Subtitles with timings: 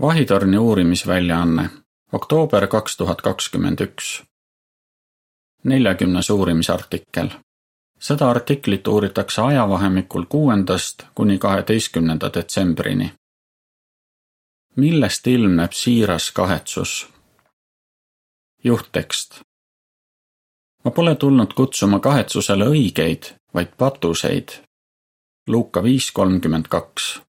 [0.00, 1.70] vahitorni uurimisväljaanne,
[2.12, 4.22] oktoober kaks tuhat kakskümmend üks.
[5.64, 7.28] neljakümnes uurimisartikkel.
[8.00, 13.12] seda artiklit uuritakse ajavahemikul kuuendast kuni kaheteistkümnenda detsembrini.
[14.76, 17.08] millest ilmneb siiras kahetsus?
[18.64, 19.40] juhttekst.
[20.84, 24.48] ma pole tulnud kutsuma kahetsusele õigeid, vaid patuseid.
[25.48, 27.25] Luuka viis kolmkümmend kaks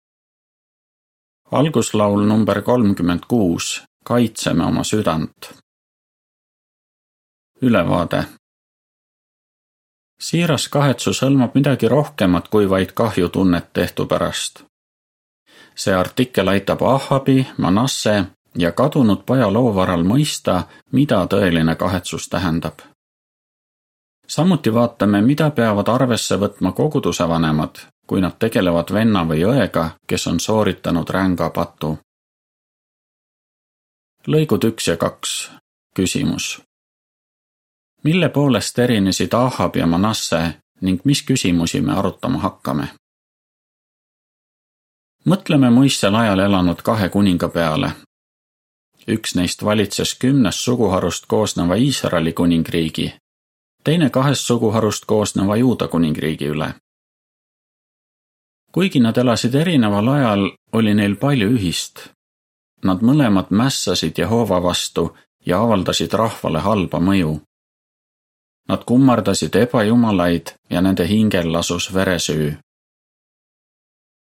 [1.53, 5.55] alguslaul number kolmkümmend kuus, Kaitseme oma südant.
[7.63, 8.25] ülevaade.
[10.21, 14.65] siiras kahetsus hõlmab midagi rohkemat kui vaid kahjutunnet tehtu pärast.
[15.75, 18.25] see artikkel aitab Ahabi, Manasse
[18.59, 20.63] ja kadunud poja loovaral mõista,
[20.93, 22.75] mida tõeline kahetsus tähendab.
[24.27, 30.27] samuti vaatame, mida peavad arvesse võtma koguduse vanemad kui nad tegelevad venna või õega, kes
[30.27, 31.99] on sooritanud ränga patu.
[34.27, 35.51] lõigud üks ja kaks,
[35.95, 36.63] küsimus.
[38.05, 42.89] mille poolest erinesid Ahab ja Manasse ning mis küsimusi me arutama hakkame?
[45.25, 47.93] mõtleme muistsel ajal elanud kahe kuninga peale.
[49.09, 53.15] üks neist valitses kümnest suguharust koosneva Iisraeli kuningriigi,
[53.85, 56.75] teine kahest suguharust koosneva Juuda kuningriigi üle
[58.73, 62.09] kuigi nad elasid erineval ajal, oli neil palju ühist.
[62.85, 67.41] Nad mõlemad mässasid Jehova vastu ja avaldasid rahvale halba mõju.
[68.69, 72.57] Nad kummardasid ebajumalaid ja nende hingel lasus veresüü.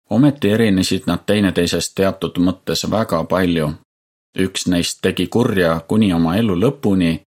[0.10, 3.74] ometi erinesid nad teineteisest teatud mõttes väga palju.
[4.38, 7.20] üks neist tegi kurja kuni oma elu lõpuni,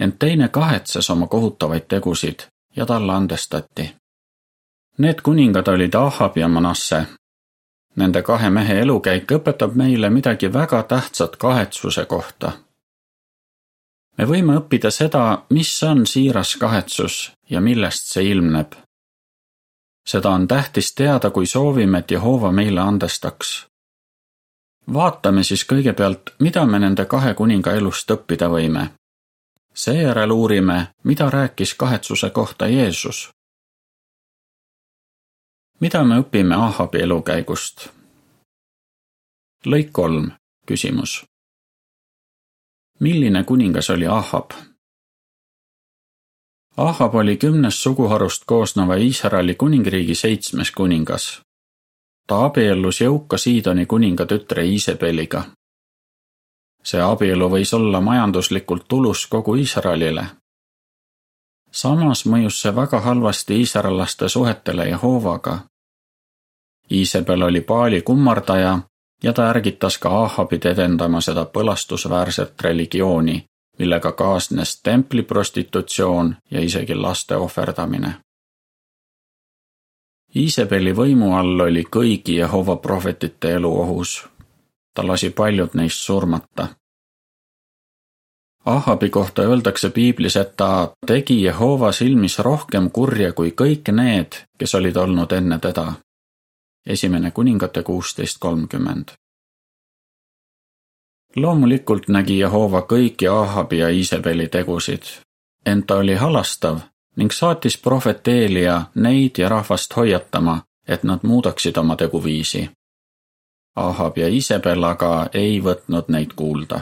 [0.00, 3.94] ent teine kahetses oma kohutavaid tegusid ja talle andestati
[4.98, 7.06] Need kuningad olid Ahab ja Manasse.
[7.96, 12.52] Nende kahe mehe elukäik õpetab meile midagi väga tähtsat kahetsuse kohta.
[14.18, 18.72] me võime õppida seda, mis on siiras kahetsus ja millest see ilmneb.
[20.06, 23.66] seda on tähtis teada, kui soovime, et Jehova meile andestaks.
[24.92, 28.88] vaatame siis kõigepealt, mida me nende kahe kuninga elust õppida võime.
[29.74, 33.35] seejärel uurime, mida rääkis kahetsuse kohta Jeesus
[35.80, 37.88] mida me õpime Ahabi elukäigust?
[39.66, 40.30] lõik kolm,
[40.66, 41.24] küsimus.
[43.00, 44.50] milline kuningas oli Ahab?
[46.76, 51.42] Ahab oli kümnest suguharust koosneva Iisraeli kuningriigi seitsmes kuningas.
[52.26, 55.44] ta abiellus jõuka Siidoni kuninga tütre Iisabeliga.
[56.82, 60.26] see abielu võis olla majanduslikult tulus kogu Iisraelile,
[61.76, 65.58] samas mõjus see väga halvasti iisraellaste suhetele Jehovaga.
[66.92, 68.78] Iisabel oli Paali kummardaja
[69.22, 73.44] ja ta ärgitas ka Ahabit edendama seda põlastusväärset religiooni,
[73.78, 78.14] millega kaasnes templiprostitutsioon ja isegi laste ohverdamine.
[80.36, 84.28] Iisabeli võimu all oli kõigi Jehova prohvetite elu ohus.
[84.94, 86.68] ta lasi paljud neist surmata
[88.66, 94.74] Ahabi kohta öeldakse piiblis, et ta tegi Jehova silmis rohkem kurja kui kõik need, kes
[94.74, 95.92] olid olnud enne teda.
[96.86, 99.08] esimene kuningate kuusteist kolmkümmend.
[101.36, 105.02] loomulikult nägi Jehova kõiki Ahabi ja Iisabeli tegusid,
[105.66, 106.80] ent ta oli halastav
[107.16, 112.70] ning saatis prohvet Eelia neid ja rahvast hoiatama, et nad muudaksid oma teguviisi.
[113.76, 116.80] Ahab ja Iisabel aga ei võtnud neid kuulda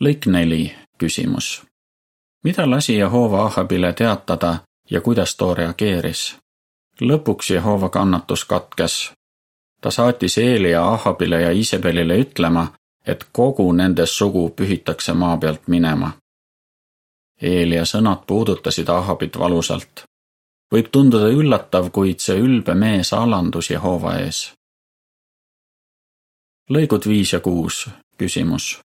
[0.00, 1.62] lõik neli, küsimus.
[2.44, 4.58] mida lasi Jehova Ahabile teatada
[4.90, 6.36] ja kuidas too reageeris?
[7.00, 9.12] lõpuks Jehova kannatus katkes.
[9.80, 12.66] ta saatis Eelia Ahabile ja Iisabelile ütlema,
[13.06, 16.12] et kogu nende sugu pühitakse maa pealt minema.
[17.42, 20.04] Eelia sõnad puudutasid Ahabit valusalt.
[20.74, 24.52] võib tunduda üllatav, kuid see ülbe mees alandus Jehova ees.
[26.70, 27.88] lõigud viis ja kuus,
[28.18, 28.78] küsimus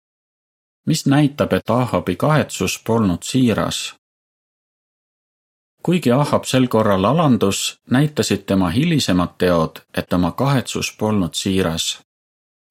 [0.85, 3.95] mis näitab, et Ahabi kahetsus polnud siiras.
[5.83, 11.99] kuigi Ahab sel korral alandus, näitasid tema hilisemad teod, et tema kahetsus polnud siiras.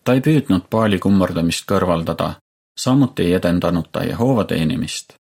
[0.04, 2.32] ta ei püüdnud paali kummardamist kõrvaldada,
[2.76, 5.14] samuti ei edendanud ta Jehova teenimist.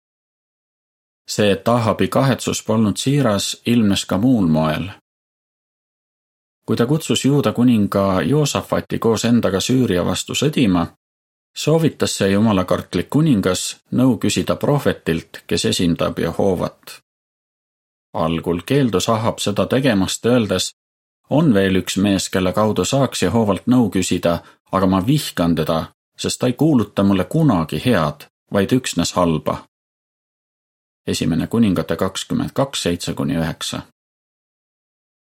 [1.29, 4.91] see, et Ahabi kahetsus polnud siiras, ilmnes ka muul moel
[6.69, 10.82] kui ta kutsus juuda kuninga Joosafati koos endaga Süüria vastu sõdima,
[11.58, 17.00] soovitas see jumalakartlik kuningas nõu küsida prohvetilt, kes esindab Jehovat.
[18.14, 20.70] algul keeldus Ahab seda tegemast, öeldes,
[21.31, 24.38] on veel üks mees, kelle kaudu saaks Jehovalt nõu küsida,
[24.72, 25.81] aga ma vihkan teda,
[26.19, 29.64] sest ta ei kuuluta mulle kunagi head, vaid üksnes halba.
[31.06, 33.82] esimene kuningate kakskümmend kaks, seitse kuni üheksa.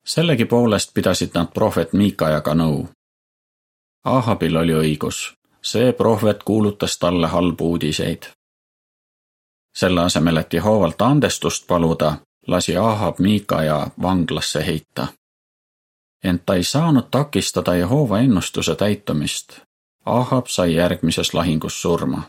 [0.05, 2.89] sellegipoolest pidasid nad prohvet Miikajaga nõu.
[4.05, 8.23] Ahabil oli õigus, see prohvet kuulutas talle halbu uudiseid.
[9.75, 12.17] selle asemel, et Jehovalt andestust paluda,
[12.47, 15.07] lasi Ahab Miikaja vanglasse heita.
[16.25, 19.61] ent ta ei saanud takistada Jehova ennustuse täitumist.
[20.05, 22.23] Ahab sai järgmises lahingus surma.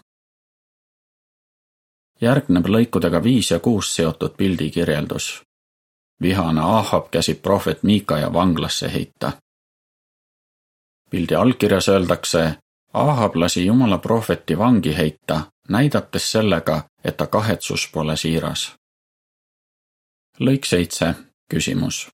[2.21, 5.41] järgneb lõikudega viis ja kuus seotud pildikirjeldus.
[6.21, 9.31] vihane Ahab käsib prohvet Miikaja vanglasse heita.
[11.09, 12.57] pildi allkirjas öeldakse,
[12.93, 18.81] Ahab lasi Jumala prohveti vangi heita, näidates sellega, et ta kahetsus pole siiras
[20.41, 21.13] lõik seitse,
[21.49, 22.09] küsimus.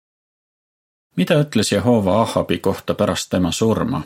[1.15, 4.01] mida ütles Jehova Ahabi kohta pärast tema surma?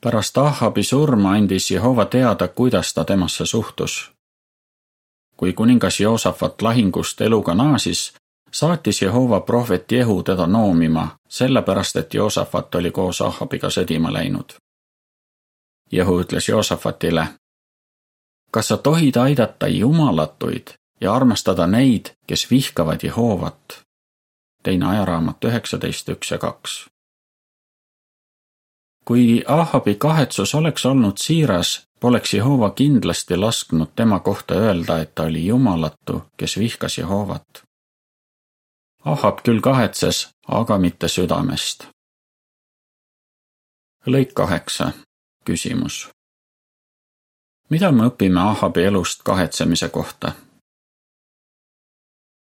[0.00, 4.12] pärast Ahabi surma andis Jehova teada, kuidas ta temasse suhtus.
[5.36, 8.12] kui kuningas Joosafat lahingust eluga naasis,
[8.52, 14.67] saatis Jehova prohvet Jehu teda noomima, sellepärast et Joosafat oli koos Ahabiga sõdima läinud.
[15.92, 17.26] Jehu ütles Joosafatile,
[18.50, 20.68] kas sa tohid aidata jumalatuid
[21.00, 23.82] ja armastada neid, kes vihkavad Jehovat.
[24.62, 26.86] teine ajaraamat üheksateist, üks ja kaks.
[29.04, 35.22] kui Ahabi kahetsus oleks olnud siiras, poleks Jehova kindlasti lasknud tema kohta öelda, et ta
[35.22, 37.62] oli jumalatu, kes vihkas Jehovat.
[39.04, 41.86] Ahab küll kahetses, aga mitte südamest.
[44.06, 44.92] lõik kaheksa,
[45.48, 46.08] küsimus.
[47.70, 50.32] mida me õpime Ahabi elust kahetsemise kohta?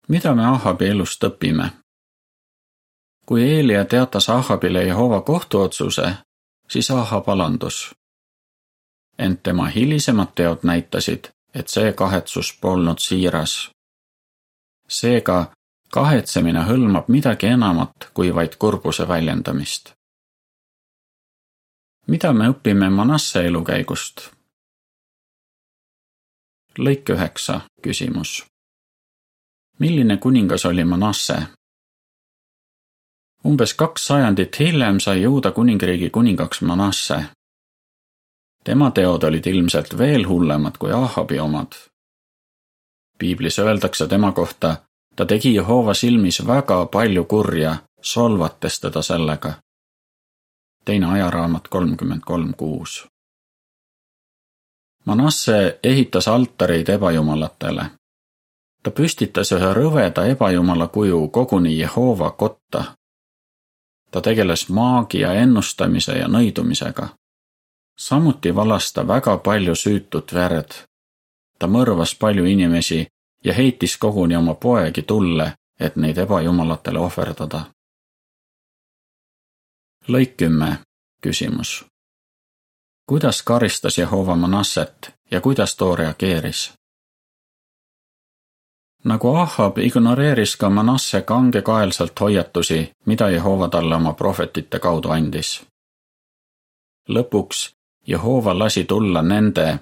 [0.07, 1.69] mida me Ahabi elust õpime?
[3.25, 6.13] kui Eelia teatas Ahabile Jehova kohtuotsuse,
[6.69, 7.95] siis Ahab alandus.
[9.19, 13.71] ent tema hilisemad teod näitasid, et see kahetsus polnud siiras.
[14.87, 15.45] seega
[15.91, 19.94] kahetsemine hõlmab midagi enamat kui vaid kurbuse väljendamist.
[22.07, 24.29] Mida me õpime Manasse elukäigust?
[26.77, 28.43] lõik üheksa, küsimus
[29.79, 31.37] milline kuningas oli Manasse?
[33.45, 37.25] umbes kaks sajandit hiljem sai Juuda kuningriigi kuningaks Manasse.
[38.63, 41.73] tema teod olid ilmselt veel hullemad kui Ahabi omad.
[43.17, 44.75] piiblis öeldakse tema kohta,
[45.15, 49.53] ta tegi Jehova silmis väga palju kurja, solvates teda sellega.
[50.85, 53.07] Teine ajaraamat kolmkümmend kolm kuus.
[55.05, 57.85] Manasse ehitas altareid ebajumalatele
[58.85, 62.83] ta püstitas ühe rõveda ebajumala kuju koguni Jehova kotta.
[64.11, 67.07] ta tegeles maagia ennustamise ja nõidumisega.
[67.97, 70.71] samuti valas ta väga palju süütut verd.
[71.59, 73.07] ta mõrvas palju inimesi
[73.43, 77.65] ja heitis koguni oma poegi tulle, et neid ebajumalatele ohverdada.
[80.07, 80.77] Lõik kümme,
[81.21, 81.85] küsimus.
[83.09, 86.73] kuidas karistas Jehova Manasset ja kuidas too reageeris?
[89.03, 95.63] nagu Ahab ignoreeris ka Manasse kangekaelselt hoiatusi, mida Jehova talle oma prohvetite kaudu andis.
[97.09, 97.73] lõpuks
[98.07, 99.79] Jehova lasi tulla nende,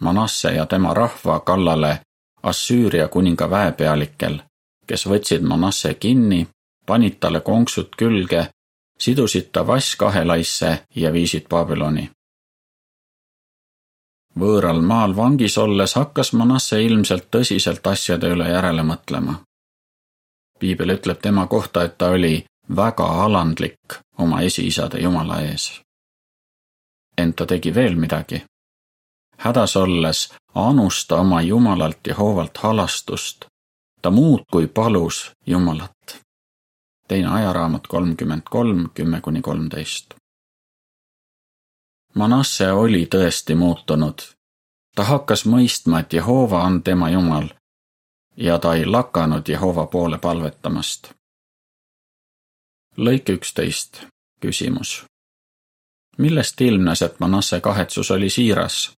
[0.00, 2.00] Manasse ja tema rahva kallale
[2.42, 4.40] Assüüria kuninga väepealikel,
[4.86, 6.48] kes võtsid Manasse kinni,
[6.86, 8.48] panid talle konksud külge,
[9.00, 12.10] sidusid ta vasskahelaisse ja viisid Babyloni
[14.38, 19.40] võõral maal vangis olles hakkas Manasse ilmselt tõsiselt asjade üle järele mõtlema.
[20.58, 22.44] piibel ütleb tema kohta, et ta oli
[22.76, 25.82] väga alandlik oma esiisade jumala ees.
[27.18, 28.44] ent ta tegi veel midagi.
[29.38, 33.44] hädas olles anus ta oma jumalalt Jehovalt halastust.
[34.02, 36.20] ta muudkui palus Jumalat.
[37.10, 40.14] Teine ajaraamat kolmkümmend kolm, kümme kuni kolmteist
[42.14, 44.22] Manasse oli tõesti muutunud.
[44.96, 47.48] ta hakkas mõistma, et Jehova on tema jumal
[48.36, 51.12] ja ta ei lakanud Jehova poole palvetamast.
[52.96, 54.06] lõik üksteist,
[54.40, 55.04] küsimus.
[56.18, 58.92] millest ilmnes, et Manasse kahetsus oli siiras?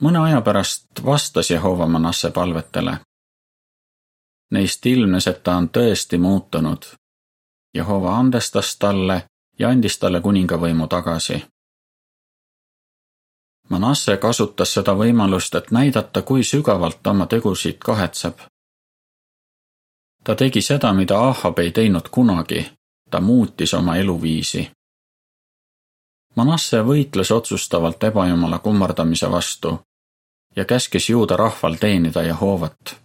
[0.00, 3.00] mõne aja pärast vastas Jehova Manasse palvetele.
[4.50, 6.84] Neist ilmnes, et ta on tõesti muutunud.
[7.74, 9.22] Jehova andestas talle
[9.58, 11.44] ja andis talle kuningavõimu tagasi.
[13.68, 18.38] Manasse kasutas seda võimalust, et näidata, kui sügavalt ta oma tegusid kahetseb.
[20.24, 22.66] ta tegi seda, mida Ahab ei teinud kunagi,
[23.10, 24.70] ta muutis oma eluviisi.
[26.36, 29.78] Manasse võitles otsustavalt ebajumala kummardamise vastu
[30.56, 33.00] ja käskis juuda rahval teenida Jehovat.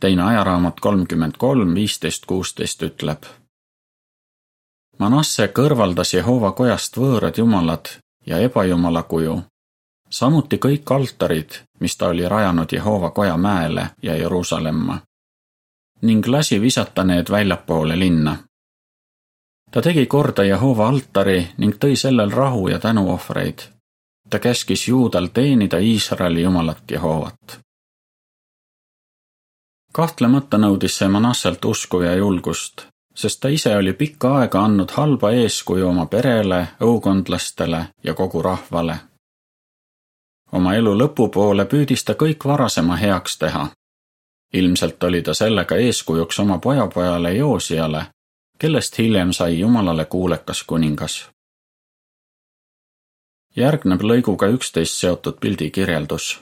[0.00, 3.26] Teine ajaraamat kolmkümmend kolm, viisteist, kuusteist ütleb.
[4.98, 7.88] Manasse kõrvaldas Jehova kojast võõrad jumalad
[8.26, 9.42] ja ebajumala kuju,
[10.10, 14.98] samuti kõik altarid, mis ta oli rajanud Jehova koja mäele ja Jeruusalemma
[16.02, 18.36] ning lasi visata need väljapoole linna.
[19.70, 23.58] ta tegi korda Jehova altari ning tõi sellel rahu ja tänuohvreid.
[24.30, 27.60] ta käskis juudal teenida Iisraeli jumalat Jehovat.
[29.98, 35.32] Kahtlemata nõudis see Manasselt usku ja julgust, sest ta ise oli pikka aega andnud halba
[35.40, 38.98] eeskuju oma perele, õukondlastele ja kogu rahvale.
[40.52, 43.68] oma elu lõpupoole püüdis ta kõik varasema heaks teha
[44.52, 48.06] ilmselt oli ta sellega eeskujuks oma pojapojale Joosiale,
[48.58, 51.28] kellest hiljem sai Jumalale kuulekas kuningas.
[53.56, 56.40] järgneb lõiguga üksteist seotud pildi kirjeldus.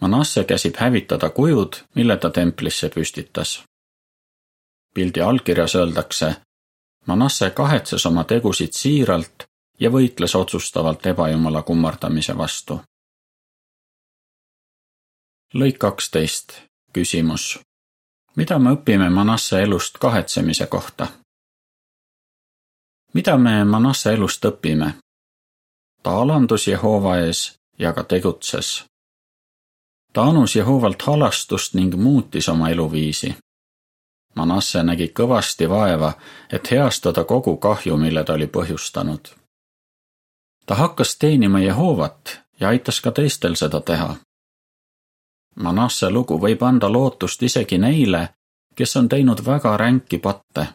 [0.00, 3.62] Manasse käsib hävitada kujud, mille ta templisse püstitas.
[4.94, 6.36] pildi allkirjas öeldakse,
[7.06, 9.44] Manasse kahetses oma tegusid siiralt
[9.80, 12.80] ja võitles otsustavalt ebajumala kummardamise vastu.
[15.54, 17.60] lõik kaksteist küsimus.
[18.36, 21.08] mida me õpime Manasse elust kahetsemise kohta?
[23.14, 24.92] mida me Manasse elust õpime?
[26.02, 28.89] ta alandus Jehova ees ja ka tegutses.
[30.12, 33.34] Ta anus Jehovalt halastust ning muutis oma eluviisi.
[34.34, 36.12] Manasse nägi kõvasti vaeva,
[36.52, 39.28] et heastada kogu kahju, mille ta oli põhjustanud.
[40.66, 44.16] ta hakkas teenima Jehovat ja aitas ka teistel seda teha
[45.56, 48.28] Manasse lugu võib anda lootust isegi neile,
[48.76, 50.66] kes on teinud väga ränki patte.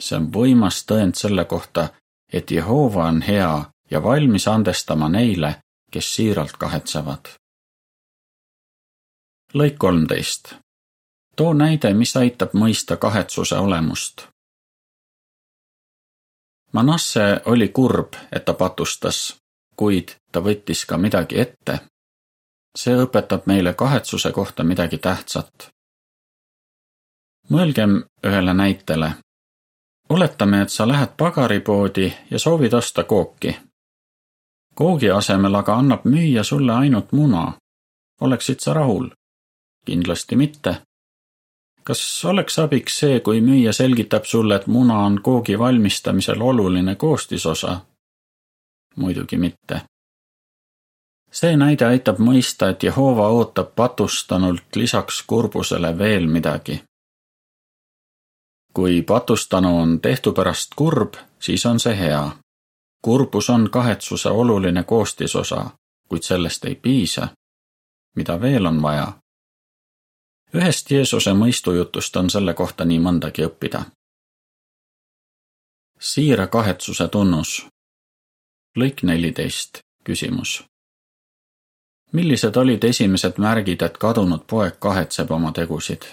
[0.00, 1.88] see on võimas tõend selle kohta,
[2.32, 7.28] et Jehova on hea ja valmis andestama neile, kes siiralt kahetsevad.
[9.54, 10.54] Lõik kolmteist.
[11.36, 14.26] too näide, mis aitab mõista kahetsuse olemust.
[16.72, 19.36] Manasse oli kurb, et ta patustas,
[19.76, 21.80] kuid ta võttis ka midagi ette
[22.78, 25.70] see õpetab meile kahetsuse kohta midagi tähtsat.
[27.50, 29.14] mõelgem ühele näitele.
[30.08, 33.56] oletame, et sa lähed pagaripoodi ja soovid osta kooki.
[34.74, 37.52] koogi asemel aga annab müüja sulle ainult muna.
[38.20, 39.10] oleksid sa rahul?
[39.84, 40.76] Kindlasti mitte.
[41.84, 47.80] kas oleks abiks see, kui müüja selgitab sulle, et muna on koogi valmistamisel oluline koostisosa?
[48.96, 49.80] muidugi mitte
[51.34, 56.82] see näide aitab mõista, et Jehova ootab patustanult lisaks kurbusele veel midagi.
[58.74, 62.30] kui patustanu on tehtu pärast kurb, siis on see hea.
[63.02, 65.70] kurbus on kahetsuse oluline koostisosa,
[66.08, 67.28] kuid sellest ei piisa.
[68.16, 69.12] mida veel on vaja?
[70.54, 73.84] Ühest Jeesuse mõistujutust on selle kohta nii mõndagi õppida.
[76.00, 77.66] siira kahetsuse tunnus.
[78.76, 80.64] lõik neliteist, küsimus
[82.14, 86.06] millised olid esimesed märgid, et kadunud poeg kahetseb oma tegusid?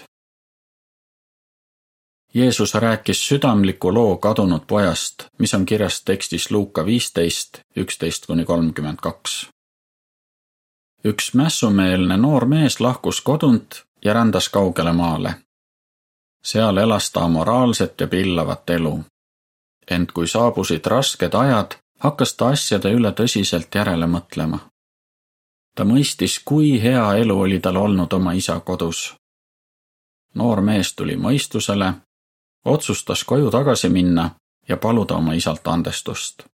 [2.34, 8.98] Jeesus rääkis südamliku loo kadunud pojast, mis on kirjas tekstis Luuka viisteist, üksteist kuni kolmkümmend
[9.02, 9.46] kaks.
[11.04, 15.34] üks mässumeelne noor mees lahkus kodunt ja rändas kaugele maale.
[16.44, 19.04] seal elas ta amoraalset ja pillavat elu.
[19.90, 24.58] ent kui saabusid rasked ajad, hakkas ta asjade üle tõsiselt järele mõtlema
[25.74, 29.14] ta mõistis, kui hea elu oli tal olnud oma isa kodus.
[30.34, 31.92] noor mees tuli mõistusele,
[32.64, 34.30] otsustas koju tagasi minna
[34.68, 36.44] ja paluda oma isalt andestust.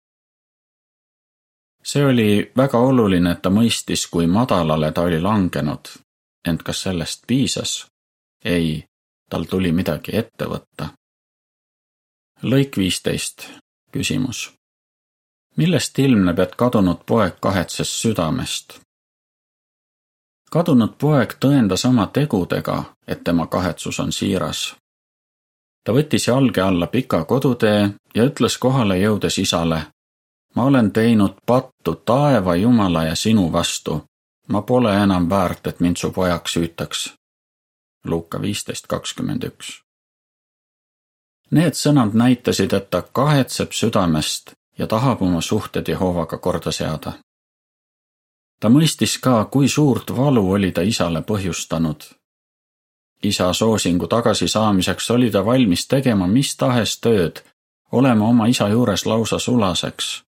[1.83, 5.89] see oli väga oluline, et ta mõistis, kui madalale ta oli langenud,
[6.47, 7.87] ent kas sellest piisas?
[8.45, 8.85] ei,
[9.31, 10.89] tal tuli midagi ette võtta.
[12.43, 13.49] lõik viisteist,
[13.93, 14.53] küsimus.
[15.57, 18.81] millest ilmneb, et kadunud poeg kahetses südamest?
[20.51, 24.77] kadunud poeg tõendas oma tegudega, et tema kahetsus on siiras.
[25.85, 29.83] ta võttis jalge alla pika kodutee ja ütles kohale jõudes isale.
[30.55, 34.05] ma olen teinud pattu taeva, Jumala ja sinu vastu.
[34.49, 37.13] Ma pole enam väärt, et mind su pojaks hüütaks.
[38.05, 39.83] Luuka viisteist kakskümmend üks.
[41.51, 47.19] Need sõnad näitasid, et ta kahetseb südamest ja tahab oma suhted Jehovaga korda seada
[48.61, 52.03] ta mõistis ka, kui suurt valu oli ta isale põhjustanud.
[53.23, 57.43] isa soosingu tagasisaamiseks oli ta valmis tegema mis tahes tööd,
[57.93, 60.23] olema oma isa juures lausa sulaseks.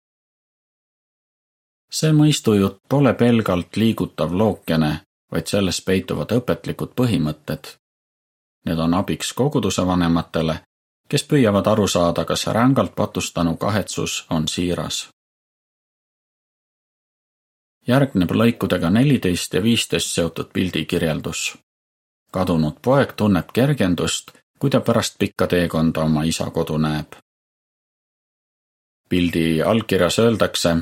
[1.91, 5.01] See mõistujutt pole pelgalt liigutav lookene,
[5.33, 7.75] vaid selles peituvad õpetlikud põhimõtted.
[8.67, 10.61] Need on abiks koguduse vanematele,
[11.09, 15.09] kes püüavad aru saada, kas rängalt patustanu kahetsus on siiras
[17.89, 21.57] järgneb lõikudega neliteist ja viisteist seotud pildikirjeldus.
[22.33, 27.17] kadunud poeg tunneb kergendust, kui ta pärast pikka teekonda oma isa kodu näeb.
[29.09, 30.77] pildi allkirjas öeldakse,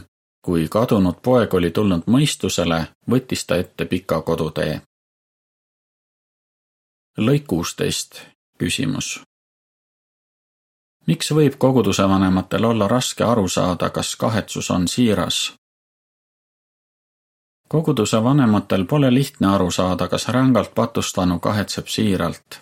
[0.47, 2.79] kui kadunud poeg oli tulnud mõistusele,
[3.11, 4.81] võttis ta ette pika kodutee.
[7.19, 8.23] lõik kuusteist,
[8.59, 9.21] küsimus.
[11.07, 15.57] miks võib koguduse vanematel olla raske aru saada, kas kahetsus on siiras
[17.69, 22.61] koguduse vanematel pole lihtne aru saada, kas rängalt patustanu kahetseb siiralt.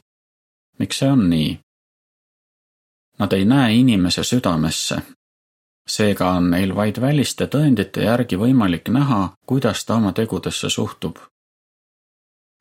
[0.79, 1.59] miks see on nii?
[3.19, 5.03] Nad ei näe inimese südamesse.
[5.87, 11.17] Seega on neil vaid väliste tõendite järgi võimalik näha, kuidas ta oma tegudesse suhtub.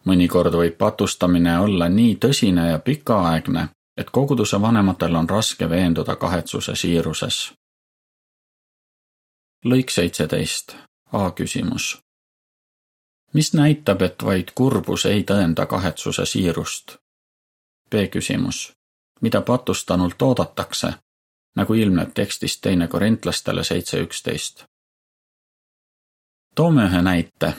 [0.06, 6.76] mõnikord võib patustamine olla nii tõsine ja pikaaegne, et koguduse vanematel on raske veenduda kahetsuse
[6.76, 7.54] siiruses.
[9.66, 10.76] lõik seitseteist,
[11.12, 12.04] A küsimus
[13.34, 16.98] mis näitab, et vaid kurbus ei tõenda kahetsuse siirust?
[17.90, 18.74] B küsimus.
[19.22, 20.94] mida patustanult oodatakse,
[21.56, 24.66] nagu ilmneb tekstist teine korintlastele seitse üksteist?
[26.56, 27.54] toome ühe näite.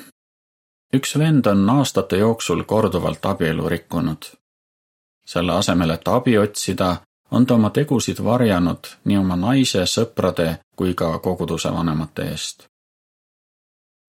[0.94, 4.24] üks vend on aastate jooksul korduvalt abielu rikkunud.
[5.26, 6.96] selle asemel, et abi otsida,
[7.30, 12.68] on ta oma tegusid varjanud nii oma naise, sõprade kui ka koguduse vanemate eest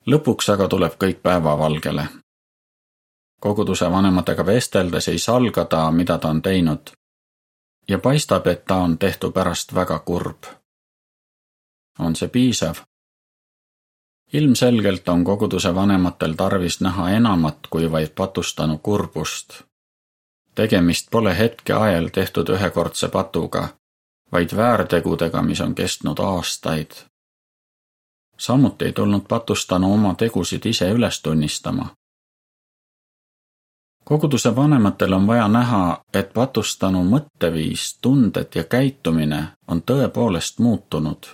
[0.08, 2.08] lõpuks aga tuleb kõik päevavalgele.
[3.42, 6.92] koguduse vanematega vesteldes ei salga ta, mida ta on teinud.
[7.88, 10.44] Ja paistab, et ta on tehtu pärast väga kurb.
[12.00, 12.76] on see piisav?
[14.34, 19.62] ilmselgelt on koguduse vanematel tarvis näha enamat kui vaid patustanu kurbust.
[20.56, 23.68] tegemist pole hetkeajal tehtud ühekordse patuga,
[24.32, 27.06] vaid väärtegudega, mis on kestnud aastaid
[28.38, 31.90] samuti ei tulnud patustanu oma tegusid ise üles tunnistama.
[34.06, 41.26] Koguduse vanematel on vaja näha, et patustanu mõtteviis, tunded ja käitumine on tõepoolest muutunud.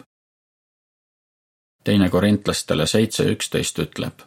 [1.84, 4.20] teine korintlastele seitse üksteist ütleb.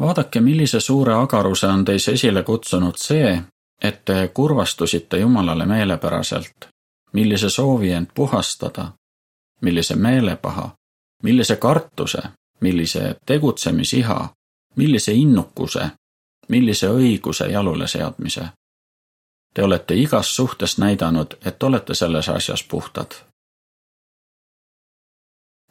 [0.00, 3.42] vaadake, millise suure agaruse on teis esile kutsunud see,
[3.82, 6.68] et te kurvastusite Jumalale meelepäraselt,
[7.12, 8.92] millise soovi end puhastada?
[9.60, 10.70] Millise meelepaha,
[11.22, 12.22] millise kartuse,
[12.60, 14.28] millise tegutsemisiha,
[14.76, 15.90] millise innukuse,
[16.48, 18.48] millise õiguse jalule seadmise.
[19.54, 23.14] Te olete igas suhtes näidanud, et olete selles asjas puhtad.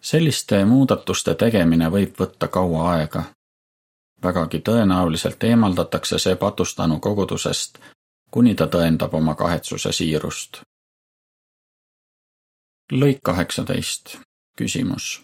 [0.02, 3.24] selliste muudatuste tegemine võib võtta kaua aega.
[4.24, 7.80] vägagi tõenäoliselt eemaldatakse see patustanu kogudusest,
[8.32, 10.62] kuni ta tõendab oma kahetsuse siirust
[12.92, 14.18] lõik kaheksateist,
[14.58, 15.22] küsimus.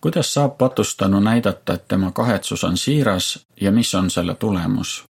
[0.00, 5.04] Kuidas saab patustanu näidata, et tema kahetsus on siiras ja mis on selle tulemus?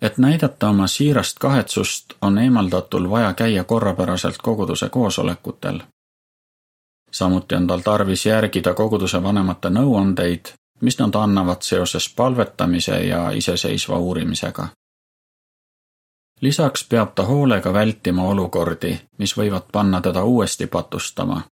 [0.00, 5.80] et näidata oma siirast kahetsust, on eemaldatul vaja käia korrapäraselt koguduse koosolekutel.
[7.12, 13.98] samuti on tal tarvis järgida koguduse vanemate nõuandeid, mis nad annavad seoses palvetamise ja iseseisva
[13.98, 14.68] uurimisega
[16.40, 21.42] lisaks peab ta hoolega vältima olukordi, mis võivad panna teda uuesti patustama.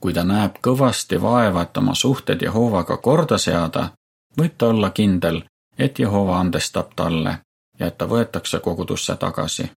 [0.00, 3.90] Kui ta näeb kõvasti vaeva, et oma suhted Jehovaga korda seada,
[4.38, 5.42] võib ta olla kindel,
[5.78, 7.38] et Jehova andestab talle
[7.78, 9.70] ja et ta võetakse kogudusse tagasi.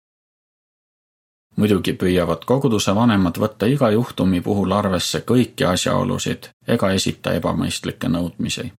[1.56, 8.74] muidugi püüavad koguduse vanemad võtta iga juhtumi puhul arvesse kõiki asjaolusid ega esita ebamõistlikke nõudmisi.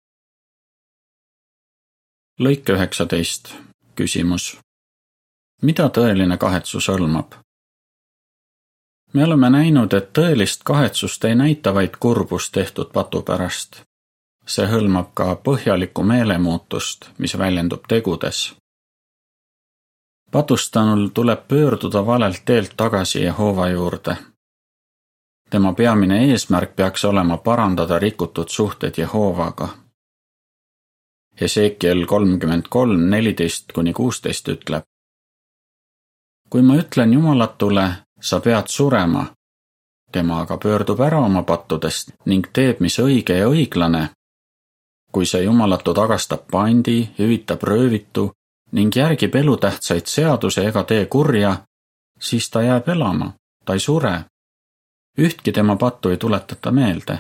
[2.40, 3.56] lõik üheksateist
[3.96, 4.58] küsimus.
[5.62, 7.43] mida tõeline kahetsus hõlmab?
[9.14, 13.82] Me oleme näinud, et tõelist kahetsust ei näita vaid kurbust tehtud patu pärast.
[14.46, 18.56] see hõlmab ka põhjalikku meelemuutust, mis väljendub tegudes.
[20.32, 24.18] patustanul tuleb pöörduda valelt teelt tagasi Jehova juurde.
[25.50, 29.84] tema peamine eesmärk peaks olema parandada rikutud suhted Jehovaga
[31.42, 34.84] Hesekiel kolmkümmend kolm, neliteist kuni kuusteist ütleb.
[36.50, 37.86] kui ma ütlen Jumalatule,
[38.24, 39.26] sa pead surema,
[40.12, 44.10] tema aga pöördub ära oma pattudest ning teeb, mis õige ja õiglane,
[45.12, 48.32] kui see jumalatu tagastab pandi, hüvitab röövitu
[48.72, 51.58] ning järgib elutähtsaid seadusi ega tee kurja,
[52.20, 53.34] siis ta jääb elama,
[53.66, 54.24] ta ei sure.
[55.20, 57.20] ühtki tema pattu ei tuletata meelde.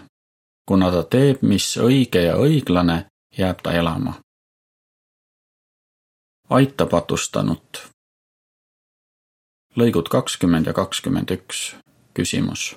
[0.65, 3.05] kuna ta teeb, mis õige ja õiglane,
[3.37, 4.13] jääb ta elama.
[6.49, 7.92] aita patustanut.
[9.75, 11.75] Lõigud kakskümmend ja kakskümmend üks.
[12.13, 12.75] küsimus.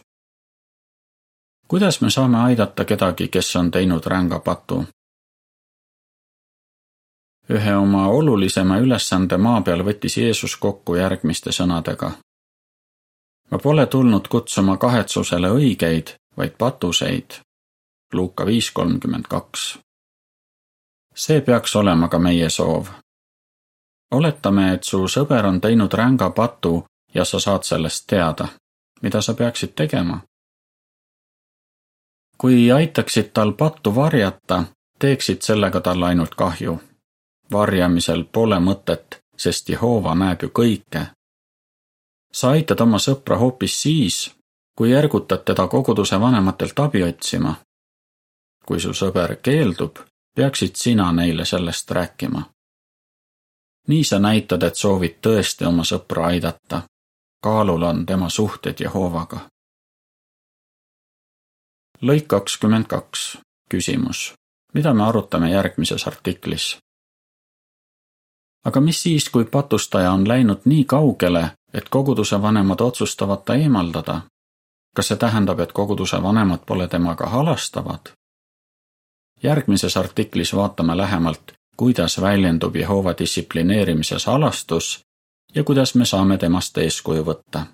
[1.69, 4.85] kuidas me saame aidata kedagi, kes on teinud ränga patu?
[7.51, 12.11] ühe oma olulisema ülesande maa peal võttis Jeesus kokku järgmiste sõnadega.
[13.51, 17.41] ma pole tulnud kutsuma kahetsusele õigeid, vaid patuseid.
[18.13, 19.79] Luuka viis kolmkümmend kaks.
[21.15, 22.89] see peaks olema ka meie soov.
[24.11, 28.49] Oletame, et su sõber on teinud ränga patu ja sa saad sellest teada.
[29.03, 30.21] mida sa peaksid tegema?
[32.39, 34.65] kui aitaksid tal pattu varjata,
[34.99, 36.79] teeksid sellega talle ainult kahju
[37.53, 41.07] varjamisel pole mõtet, sest Jehova näeb ju kõike.
[42.33, 44.35] sa aitad oma sõpra hoopis siis,
[44.77, 47.55] kui ergutad teda koguduse vanematelt abi otsima.
[48.67, 49.99] kui su sõber keeldub,
[50.35, 52.43] peaksid sina neile sellest rääkima.
[53.87, 56.83] Nii sa näitad, et soovid tõesti oma sõpra aidata.
[57.43, 59.41] kaalul on tema suhted Jehovaga.
[62.03, 63.39] lõik kakskümmend kaks,
[63.71, 64.35] küsimus,
[64.75, 66.79] mida me arutame järgmises artiklis?
[68.65, 74.21] aga mis siis, kui patustaja on läinud nii kaugele, et koguduse vanemad otsustavad ta eemaldada?
[74.97, 78.13] kas see tähendab, et koguduse vanemad pole temaga halastavad?
[79.43, 85.05] järgmises artiklis vaatame lähemalt, kuidas väljendub Jehova distsiplineerimises halastus
[85.55, 87.67] ja kuidas me saame temast eeskuju võtta.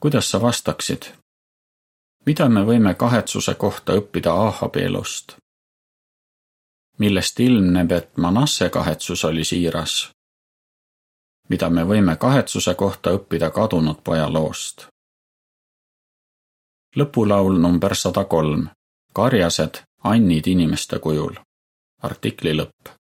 [0.00, 1.02] kuidas sa vastaksid?
[2.26, 5.36] mida me võime kahetsuse kohta õppida Ahabi elust?
[6.98, 10.10] millest ilmneb, et Manasse kahetsus oli siiras,
[11.48, 14.86] mida me võime kahetsuse kohta õppida kadunud poja loost.
[16.96, 18.68] lõpulaul number sada kolm,
[19.12, 21.47] karjased, annid inimeste kujul.
[22.06, 22.97] Artikli lõpp